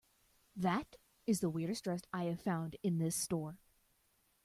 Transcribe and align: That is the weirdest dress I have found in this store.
That 0.55 0.95
is 1.27 1.41
the 1.41 1.49
weirdest 1.51 1.83
dress 1.83 2.01
I 2.11 2.23
have 2.23 2.41
found 2.41 2.75
in 2.81 2.97
this 2.97 3.15
store. 3.15 3.59